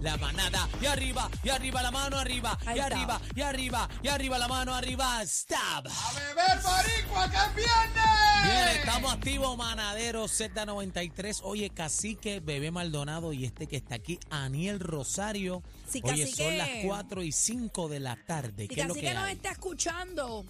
[0.00, 4.38] la manada, y arriba, y arriba la mano arriba, y arriba, y arriba, y arriba
[4.38, 5.84] la mano arriba, stop.
[5.84, 8.44] ¡Beber Boricua, que es viernes!
[8.44, 11.40] Bien, estamos activos, manadero Z93.
[11.42, 15.62] Oye, cacique, bebé Maldonado y este que está aquí, Aniel Rosario.
[15.88, 16.44] Sí, Oye, cacique.
[16.44, 18.64] son las 4 y 5 de la tarde.
[18.64, 19.34] Y ¿Qué es lo que que nos hay?
[19.34, 20.44] está escuchando.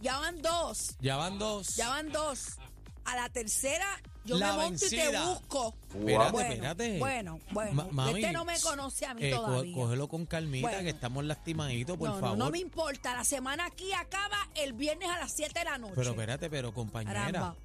[0.00, 0.96] Ya van dos.
[1.00, 1.74] Ya van dos.
[1.76, 2.58] Ya van dos.
[3.04, 3.86] A la tercera,
[4.24, 5.74] yo La me monto y te busco.
[5.94, 6.98] Espérate, bueno, espérate.
[6.98, 7.72] Bueno, bueno.
[7.72, 9.74] Ma- mami, este no me conoce a mí eh, todavía.
[9.74, 10.82] cógelo con calmita, Bueno.
[10.84, 12.38] que estamos lastimaditos, por no, no, favor.
[12.38, 13.14] no me importa.
[13.16, 15.94] La semana aquí acaba el viernes a las 7 de la noche.
[15.96, 17.26] Pero espérate, pero compañera.
[17.26, 17.56] Caramba.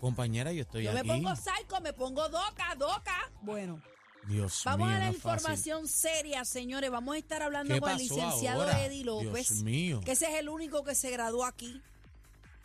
[0.00, 1.06] Compañera, yo estoy yo aquí.
[1.08, 3.16] me pongo psycho, me pongo doca, doca.
[3.42, 3.80] Bueno,
[4.28, 5.16] Dios vamos mío, a la no fácil.
[5.16, 6.90] información seria, señores.
[6.90, 8.84] Vamos a estar hablando ¿Qué con el licenciado ahora?
[8.84, 9.48] Eddie López.
[9.48, 10.00] Dios mío.
[10.04, 11.80] Que ese es el único que se graduó aquí.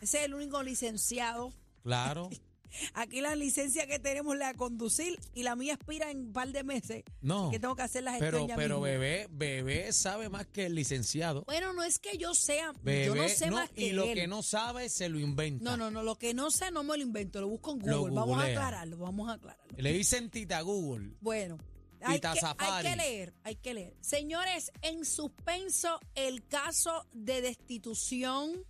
[0.01, 1.53] Ese es el único licenciado.
[1.83, 2.29] Claro.
[2.93, 6.49] Aquí la licencia que tenemos la de conducir y la mía expira en un par
[6.49, 7.03] de meses.
[7.21, 7.49] No.
[7.51, 8.81] Que tengo que hacer la gestión Pero, ya pero mismo.
[8.83, 11.43] bebé, bebé sabe más que el licenciado.
[11.45, 14.15] Bueno, no es que yo sea, Bebé, yo no sé más que y lo él.
[14.15, 15.63] que no sabe se lo inventa.
[15.63, 18.13] no, no, no, lo que no sé no me lo invento, lo busco en Google.
[18.15, 19.75] vamos a aclararlo, vamos a aclararlo.
[19.77, 21.11] Le dicen tita Google.
[21.21, 21.57] Bueno,
[22.03, 22.27] hay que,
[22.57, 23.95] hay que leer, hay que leer.
[24.01, 28.65] Señores, en suspenso el caso de destitución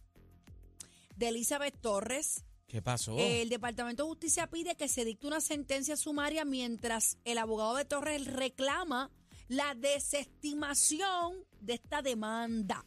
[1.16, 2.44] de Elizabeth Torres.
[2.72, 3.18] ¿Qué pasó?
[3.20, 7.84] El Departamento de Justicia pide que se dicte una sentencia sumaria mientras el abogado de
[7.84, 9.12] Torres reclama
[9.50, 12.86] la desestimación de esta demanda.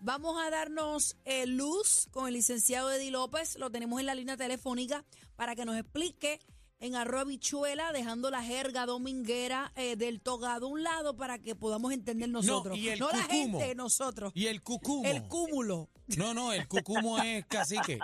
[0.00, 4.36] Vamos a darnos eh, luz con el licenciado Eddie López, lo tenemos en la línea
[4.36, 5.04] telefónica
[5.36, 6.40] para que nos explique
[6.80, 11.54] en arroba bichuela, dejando la jerga dominguera eh, del togado a un lado para que
[11.54, 12.76] podamos entender nosotros.
[12.76, 14.32] y el no la gente, nosotros.
[14.34, 15.08] y el cucumo.
[15.08, 15.88] El cúmulo.
[16.16, 18.00] no, no, el cucumo es cacique.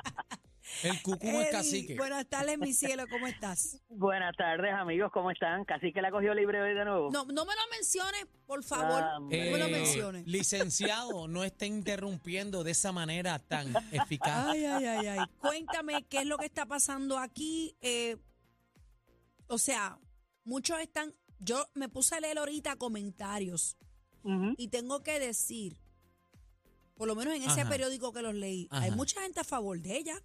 [0.83, 1.97] El cucumo es cacique.
[1.97, 3.81] buenas tardes, mi cielo, ¿cómo estás?
[3.89, 5.65] Buenas tardes, amigos, ¿cómo están?
[5.65, 7.11] Casi que la cogió libre hoy de nuevo.
[7.11, 9.03] No, no me lo menciones, por favor.
[9.03, 10.27] Ah, no me lo Eh, menciones.
[10.27, 14.47] licenciado, no esté interrumpiendo de esa manera tan eficaz.
[14.49, 15.19] Ay, ay, ay, ay.
[15.41, 17.77] Cuéntame qué es lo que está pasando aquí.
[17.83, 18.17] Eh,
[19.49, 19.99] o sea,
[20.45, 21.15] muchos están.
[21.41, 23.77] Yo me puse a leer ahorita comentarios
[24.59, 25.81] y tengo que decir,
[26.95, 27.71] por lo menos en ese Ajá.
[27.71, 30.23] periódico que los leí, hay mucha gente a favor de ella.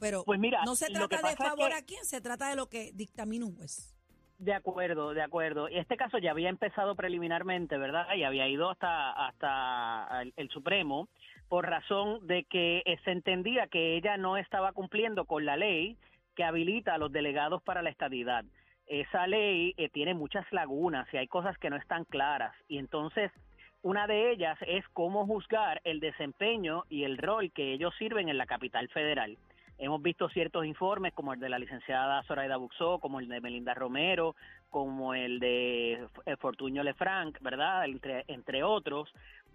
[0.00, 2.56] Pero Pues mira, no se trata de es favor que- a quién, se trata de
[2.56, 3.94] lo que dictamina un juez.
[4.38, 5.68] De acuerdo, de acuerdo.
[5.68, 8.06] Y este caso ya había empezado preliminarmente, ¿verdad?
[8.16, 11.08] Y había ido hasta, hasta el, el Supremo
[11.48, 15.98] por razón de que se entendía que ella no estaba cumpliendo con la ley
[16.36, 18.44] que habilita a los delegados para la estadidad.
[18.86, 22.54] Esa ley eh, tiene muchas lagunas y hay cosas que no están claras.
[22.66, 23.30] Y entonces,
[23.82, 28.38] una de ellas es cómo juzgar el desempeño y el rol que ellos sirven en
[28.38, 29.36] la capital federal.
[29.82, 33.72] Hemos visto ciertos informes como el de la licenciada Zoraida Buxó, como el de Melinda
[33.72, 34.36] Romero,
[34.68, 37.86] como el de eh, Fortuño Lefranc, ¿verdad?
[37.86, 39.08] Entre, entre otros,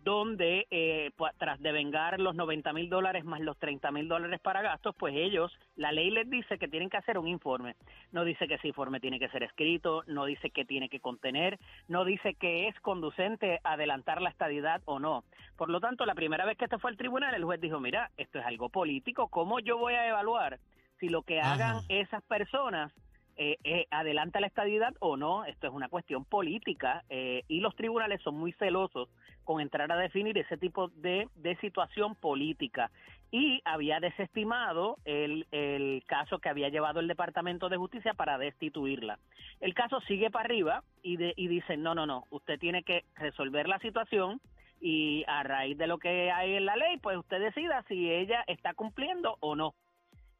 [0.05, 4.61] donde eh, pu- tras devengar los 90 mil dólares más los 30 mil dólares para
[4.61, 7.75] gastos, pues ellos, la ley les dice que tienen que hacer un informe.
[8.11, 11.57] No dice que ese informe tiene que ser escrito, no dice que tiene que contener,
[11.87, 15.23] no dice que es conducente a adelantar la estadidad o no.
[15.57, 18.11] Por lo tanto, la primera vez que este fue al tribunal, el juez dijo, mira,
[18.15, 20.59] esto es algo político, ¿cómo yo voy a evaluar
[20.99, 21.85] si lo que hagan Ajá.
[21.89, 22.93] esas personas
[23.37, 27.75] eh, eh, adelanta la estadidad o no, esto es una cuestión política eh, y los
[27.75, 29.09] tribunales son muy celosos
[29.43, 32.91] con entrar a definir ese tipo de, de situación política
[33.31, 39.19] y había desestimado el, el caso que había llevado el Departamento de Justicia para destituirla.
[39.59, 43.03] El caso sigue para arriba y, de, y dicen, no, no, no, usted tiene que
[43.15, 44.39] resolver la situación
[44.79, 48.43] y a raíz de lo que hay en la ley, pues usted decida si ella
[48.47, 49.73] está cumpliendo o no.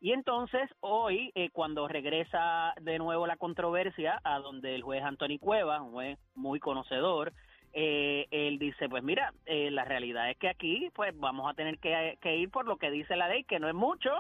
[0.06, 5.40] Y entonces hoy, eh, cuando regresa de nuevo la controversia a donde el juez Anthony
[5.40, 7.34] Cueva, un juez muy conocedor,
[7.74, 11.80] eh, él dice, pues mira, eh, la realidad es que aquí pues vamos a tener
[11.80, 14.12] que, ir por lo que dice la ley, que no es mucho,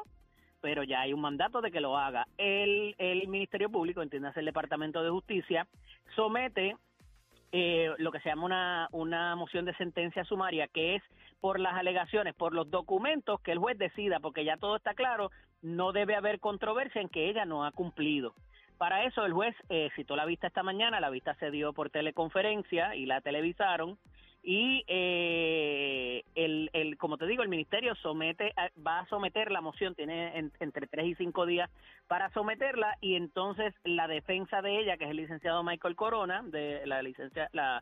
[0.60, 2.26] pero ya hay un mandato de que lo haga.
[2.40, 5.68] El, el Ministerio Público, entiendas el Departamento de Justicia,
[6.16, 6.76] somete
[7.58, 11.04] eh, lo que se llama una, una moción de sentencia sumaria, que es
[11.40, 15.32] por las alegaciones, por los documentos que el juez decida, porque ya todo está claro,
[15.62, 18.34] no debe haber controversia en que ella no ha cumplido.
[18.78, 21.90] Para eso el juez eh, citó la vista esta mañana, la vista se dio por
[21.90, 23.98] teleconferencia y la televisaron
[24.44, 25.75] y eh,
[26.94, 28.54] como te digo, el ministerio somete,
[28.86, 31.70] va a someter la moción, tiene en- entre tres y cinco días
[32.08, 36.86] para someterla y entonces la defensa de ella, que es el licenciado Michael Corona, de
[36.86, 37.82] la licencia, la,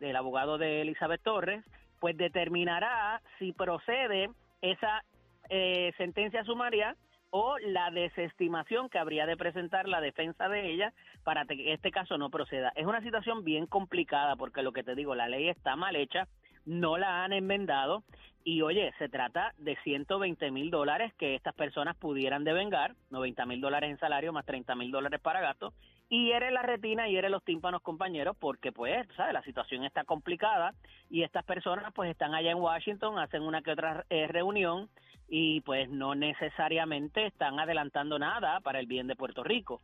[0.00, 1.64] el abogado de Elizabeth Torres,
[2.00, 4.30] pues determinará si procede
[4.62, 5.02] esa
[5.48, 6.96] eh, sentencia sumaria
[7.30, 10.92] o la desestimación que habría de presentar la defensa de ella
[11.24, 12.72] para que este caso no proceda.
[12.76, 16.28] Es una situación bien complicada porque lo que te digo, la ley está mal hecha,
[16.66, 18.04] no la han enmendado
[18.44, 23.60] y oye, se trata de 120 mil dólares que estas personas pudieran devengar, 90 mil
[23.60, 25.72] dólares en salario más 30 mil dólares para gastos
[26.10, 29.32] y hiere la retina y hiere los tímpanos compañeros porque pues, ¿sabes?
[29.32, 30.74] La situación está complicada
[31.08, 34.90] y estas personas pues están allá en Washington, hacen una que otra eh, reunión
[35.28, 39.80] y pues no necesariamente están adelantando nada para el bien de Puerto Rico.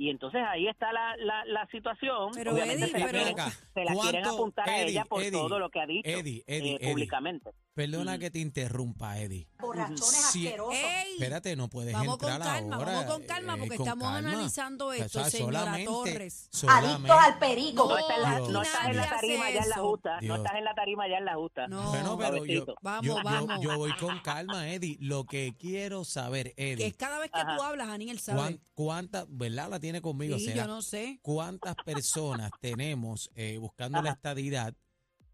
[0.00, 2.30] Y entonces ahí está la, la, la situación.
[2.32, 3.36] Pero, Obviamente Eddie, se la pero- quieren,
[3.74, 6.78] se la quieren ¿Cuánto- apuntar a ella por Eddie, todo lo que ha dicho eh,
[6.88, 7.50] públicamente.
[7.78, 8.20] Perdona Ujú.
[8.20, 9.46] que te interrumpa, Eddie.
[9.60, 10.46] Borrachones Sí.
[10.48, 10.74] asquerosos.
[10.74, 11.12] ¡Ey!
[11.12, 12.92] Espérate, no puedes Vamos con entrar calma, ahora.
[12.92, 14.28] vamos con calma, eh, porque con estamos calma.
[14.30, 16.48] analizando esto, O sea, señora solamente- Torres.
[16.50, 17.88] solamente- Adictos al perico.
[17.88, 18.48] No, estás en la, Dios.
[18.50, 19.88] no estás en la Nadie tarima hace ya en la eso.
[19.88, 20.18] justa.
[20.20, 20.28] Dios.
[20.28, 21.68] No estás en la tarima ya en la justa.
[21.68, 21.88] No.
[21.90, 22.66] Bueno, pero yo.
[22.82, 23.60] Vamos, yo, yo- vamos.
[23.60, 24.96] yo voy con calma, Eddie.
[25.00, 27.56] Lo que quiero saber, Que Eddie, es cada vez que Ajá.
[27.56, 28.38] tú hablas, Aniel sabe.
[28.40, 29.68] ¿cuán- ¿cuántas, verdad?
[29.70, 30.56] La tiene conmigo, Sí, será.
[30.62, 31.20] yo no sé.
[31.22, 34.16] ¿Cuántas personas tenemos eh, buscando la Ajá.
[34.16, 34.74] estadidad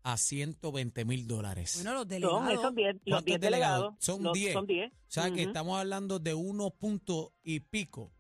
[0.05, 1.73] a 120 mil dólares?
[1.83, 2.53] Bueno, los Son delegados.
[2.53, 3.77] esos 10 los ¿Cuántos 10 delegados?
[3.81, 4.05] delegados.
[4.05, 4.53] Son los- 10.
[4.53, 4.93] Son 10.
[4.93, 8.13] o sea, que estamos hablando de uno punto y pico.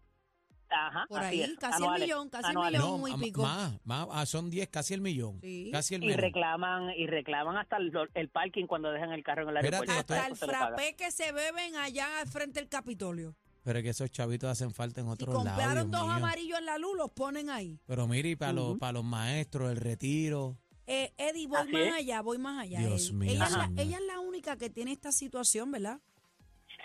[0.76, 3.08] Ajá, por ahí, es, casi el millón, casi el millón.
[3.08, 3.42] y ma- pico.
[3.42, 5.38] más, más, ah, son 10, casi el millón.
[5.40, 5.68] Sí.
[5.70, 6.20] Casi el y millón.
[6.20, 10.14] reclaman y reclaman hasta el, el parking cuando dejan el carro en el Espérate, aeropuerto.
[10.14, 13.36] esto- Hasta el frappé que se beben allá al frente del Capitolio.
[13.62, 15.48] Pero es que esos chavitos hacen falta en Si otros lados.
[15.62, 16.12] compraron dos mío.
[16.12, 17.78] amarillos en la luz, los ponen ahí.
[17.86, 20.58] Pero mire, y para, los, para los maestros, el retiro.
[20.86, 21.94] Eh, Eddie, voy Así más es.
[21.94, 22.78] allá, voy más allá.
[22.80, 23.12] Dios Eddie.
[23.18, 23.80] mío, ella, es la, señor.
[23.80, 26.00] ella es la única que tiene esta situación, ¿verdad?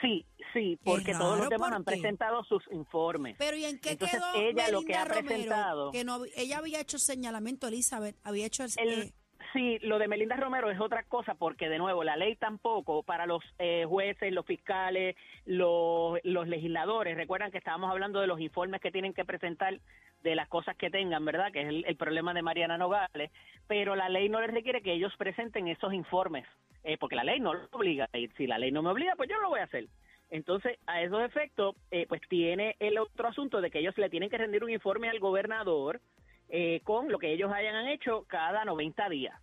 [0.02, 1.92] Sí, sí, porque todos los raro, demás ¿por han qué?
[1.92, 3.36] presentó sus informes.
[3.38, 5.28] Pero ¿y en qué Entonces, quedó ella lo que ha Romero?
[5.28, 9.14] presentado- Que no, ella había hecho señalamiento, Elizabeth, había hecho el, El- eh,
[9.54, 13.26] Sí, lo de Melinda Romero es otra cosa porque, de nuevo, la ley tampoco para
[13.26, 15.16] los eh, jueces, los fiscales,
[15.46, 17.18] los, legisladores.
[17.18, 19.80] Recuerdan que estábamos hablando de los informes que tienen que presentar
[20.22, 21.52] de las cosas que tengan, ¿verdad?
[21.52, 23.32] Que es el, el problema de Mariana Nogales.
[23.68, 26.46] Pero la ley no les requiere que ellos presenten esos informes,
[26.84, 28.08] eh, porque la ley no lo obliga.
[28.14, 29.88] Y si la ley no me obliga, pues yo no lo voy a hacer.
[30.30, 34.30] Entonces, a esos efectos, eh, pues tiene el otro asunto de que ellos le tienen
[34.30, 36.02] que rendir un informe al gobernador
[36.50, 39.40] eh, con lo que ellos hayan hecho cada 90 días.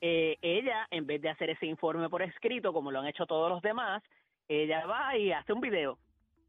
[0.00, 3.50] Eh, ella, en vez de hacer ese informe por escrito, como lo han hecho todos
[3.50, 4.02] los demás,
[4.48, 5.98] ella va y hace un video.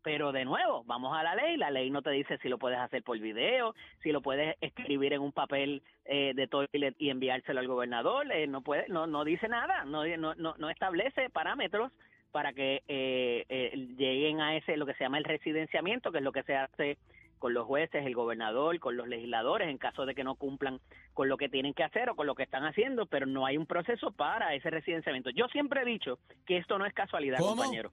[0.02, 1.58] Pero de nuevo, vamos a la ley.
[1.58, 5.14] La ley no te dice si lo puedes hacer por video, si lo puedes escribir
[5.14, 8.32] en un papel eh, de toilet y enviárselo al gobernador.
[8.32, 11.92] eh, no puede, no, no dice nada, no, no, no, establece parámetros
[12.32, 16.24] para que eh, eh, lleguen a ese lo que se llama el residenciamiento, que es
[16.24, 16.98] lo que se hace
[17.40, 20.80] con los jueces, el gobernador, con los legisladores, en caso de que no cumplan
[21.14, 23.58] con lo que tienen que hacer o con lo que están haciendo, pero no hay
[23.58, 25.30] un proceso para ese residenciamiento.
[25.32, 27.56] Yo siempre he dicho que esto no es casualidad, ¿Cómo?
[27.56, 27.92] compañero.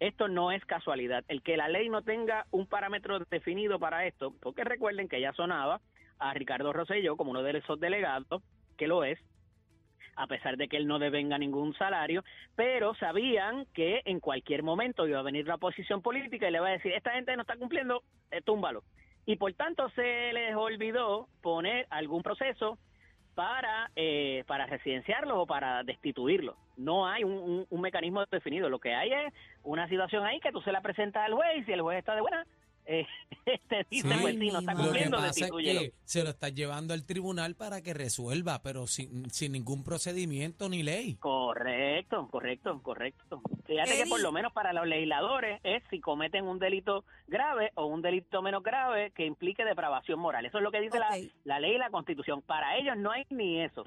[0.00, 1.24] Esto no es casualidad.
[1.28, 5.32] El que la ley no tenga un parámetro definido para esto, porque recuerden que ya
[5.32, 5.80] sonaba
[6.18, 8.42] a Ricardo Rosselló como uno de esos delegados,
[8.76, 9.18] que lo es,
[10.16, 12.24] a pesar de que él no devenga ningún salario,
[12.54, 16.68] pero sabían que en cualquier momento iba a venir la oposición política y le va
[16.68, 18.82] a decir, esta gente no está cumpliendo, eh, túmbalo.
[19.26, 22.78] Y por tanto se les olvidó poner algún proceso
[23.34, 26.56] para, eh, para residenciarlos o para destituirlos.
[26.76, 28.70] No hay un, un- un mecanismo definido.
[28.70, 31.64] Lo que hay es una situación ahí que tú se la presentas al juez y
[31.64, 32.46] si el juez está de buena,
[32.86, 33.06] eh,
[33.68, 34.14] te dice, Sí.
[34.20, 37.54] pues sí, no está Lo que pasa es que se lo está llevando al tribunal
[37.54, 41.16] para que resuelva, pero sin, sin ningún procedimiento ni ley.
[41.16, 43.40] Correcto, correcto, correcto.
[43.66, 47.86] Fíjate que por lo menos para los legisladores es si cometen un delito grave o
[47.86, 50.46] un delito menos grave que implique depravación moral.
[50.46, 52.42] Eso es lo que dice la, la ley y la constitución.
[52.42, 53.84] Para ellos no hay ni eso.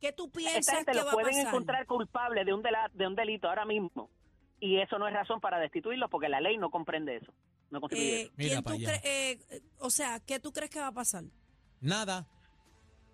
[0.00, 1.48] ¿Qué tú Esta piensas gente que lo va a pueden pasar?
[1.48, 2.62] encontrar culpable de un,
[2.94, 4.10] de un delito ahora mismo.
[4.58, 7.32] Y eso no es razón para destituirlo porque la ley no comprende eso.
[7.70, 7.80] No.
[7.90, 8.72] Eh, ¿quién tú
[9.04, 9.38] eh,
[9.78, 11.24] o sea, ¿qué tú crees que va a pasar?
[11.80, 12.26] Nada.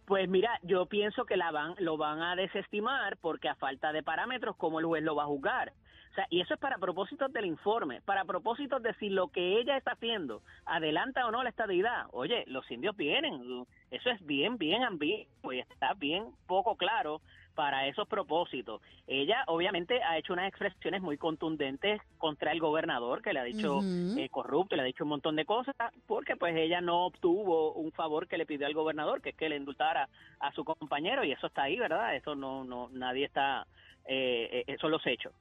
[0.06, 4.02] Pues mira, yo pienso que la van, lo van a desestimar porque a falta de
[4.02, 5.74] parámetros, ¿cómo el juez lo va a juzgar?
[6.16, 9.76] Sea, y eso es para propósitos del informe, para propósitos de si lo que ella
[9.76, 12.06] está haciendo adelanta o no la estadidad.
[12.12, 17.20] Oye, los indios vienen, eso es bien, bien ambiguo y está bien poco claro
[17.54, 18.80] para esos propósitos.
[19.06, 23.80] Ella obviamente ha hecho unas expresiones muy contundentes contra el gobernador que le ha dicho
[23.82, 25.74] eh, corrupto, le ha dicho un montón de cosas,
[26.06, 29.48] porque pues ella no obtuvo un favor que le pidió al gobernador, que es que
[29.48, 30.08] le indultara
[30.38, 32.14] a su compañero y eso está ahí, ¿verdad?
[32.14, 33.66] Eso no, no, nadie está,
[34.06, 35.32] eh, eh, son los hechos.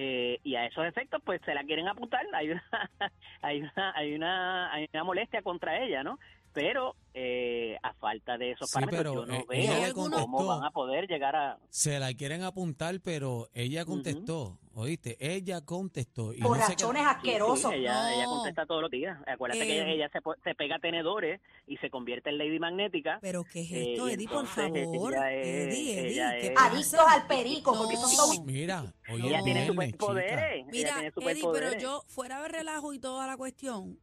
[0.00, 2.62] Eh, y a esos efectos pues se la quieren apuntar, hay una,
[3.42, 6.20] hay una, hay una, hay una molestia contra ella, ¿no?
[6.52, 10.64] Pero eh, a falta de esos Sí, parámetros pero, yo no eh, veo cómo van
[10.64, 11.58] a poder llegar a...
[11.68, 15.16] Se la quieren apuntar, pero ella contestó, ¿oíste?
[15.20, 16.32] Ella contestó.
[16.32, 17.70] Y no se Borrachones queda- asquerosos.
[17.72, 18.30] Sí, ella, ella No.
[18.36, 19.18] contesta todos los días.
[19.26, 23.18] Acuérdate que Eh, ella, ella se, se pega tenedores y se convierte en Lady Magnética.
[23.20, 24.76] Pero ¿qué es Eh, esto, Eddie, por favor?
[25.14, 26.54] ella es- Eddie, Eddie.
[26.56, 28.00] Adictos al perico, porque No.
[28.08, 30.52] son todos- Mira, oye, ella tiene superpoderes.
[30.54, 31.12] ella Mira, Eddie,
[31.52, 33.98] pero yo, fuera de relajo y toda la cuestión,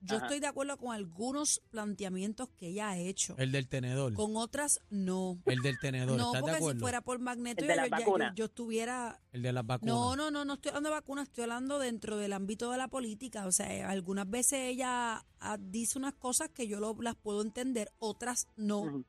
[0.00, 0.26] yo Ajá.
[0.26, 3.34] estoy de acuerdo con algunos planteamientos que ella ha hecho.
[3.38, 4.14] El del tenedor.
[4.14, 5.40] Con otras, no.
[5.46, 7.74] El del tenedor, No, ¿estás de porque si fuera por Magneto, yo,
[8.18, 9.20] ya- yo- estuviera...
[9.32, 9.94] El de las vacunas.
[9.94, 12.88] No, no, no, no estoy hablando de vacunas, estoy hablando dentro del ámbito de la
[12.88, 13.46] política.
[13.46, 15.24] O sea, algunas veces ella
[15.58, 19.04] dice unas cosas que yo lo- las puedo entender, otras no.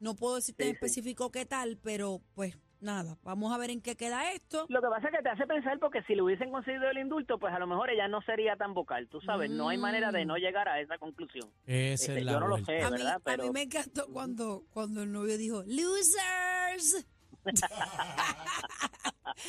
[0.00, 0.76] No puedo decirte Sí, en sí.
[0.76, 4.66] específico qué tal, pero pues nada, vamos a ver en qué queda esto.
[4.68, 7.38] Lo que pasa es que te hace pensar porque si le hubiesen concedido el indulto,
[7.38, 10.24] pues a lo mejor ella no sería tan vocal, tú sabes, no hay manera de
[10.24, 10.28] Mm.
[10.28, 11.48] no llegar a esa conclusión.
[11.66, 13.14] Esa Este, es la yo no lo sé, a, mí, ¿verdad?
[13.14, 17.06] a mí Pero me encantó cuando, cuando el novio dijo, losers.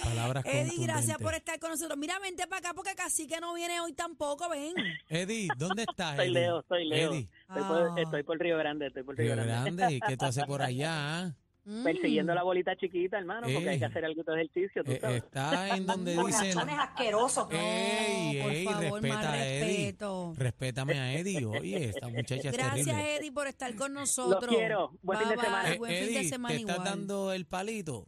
[0.04, 1.98] Palabras Eddie, gracias por estar con nosotros.
[1.98, 4.74] Mira, vente para acá porque casi que no viene hoy tampoco, ven.
[5.10, 6.34] Eddie, ¿dónde estás, Soy Eddie?
[6.34, 7.12] Leo, soy Leo.
[7.12, 7.68] Eddie, Estoy, Ah.
[7.68, 9.72] por, estoy por Río Grande, estoy por Río, Río Grande.
[9.84, 11.34] Grande, ¿y qué tú haces por allá?
[11.68, 11.82] Ah?
[11.84, 12.36] Persiguiendo Mm.
[12.36, 15.24] la bolita chiquita, hermano, porque hay que hacer algo de ejercicio, tú Eh, sabes.
[15.24, 16.24] está en donde dicen...
[16.56, 17.48] Borrachones asquerosos.
[17.52, 19.60] Ey, por ey, favor, respeta más a Eddie.
[19.86, 20.34] respeto.
[20.38, 21.46] Respétame a Eddie.
[21.46, 23.16] Oye, esta muchacha es Gracias, terrible.
[23.18, 24.54] Eddie, por estar con nosotros.
[24.56, 24.92] quiero.
[25.02, 25.74] Buen fin de Bye, bye, semana.
[25.74, 26.90] Eh, Buen fin Eddie, de semana ¿te estás igual.
[26.90, 28.08] dando el palito?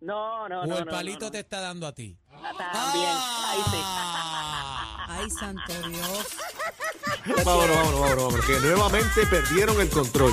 [0.00, 0.78] No, no, ¿O no.
[0.78, 1.30] el no, palito no, no.
[1.32, 2.18] te está dando a ti?
[2.30, 3.78] También, ahí sí.
[3.82, 5.06] Ah.
[5.08, 6.36] Ay, santo Dios.
[7.26, 10.32] Vámonos, vámonos, vámonos, vámonos, que nuevamente perdieron el control.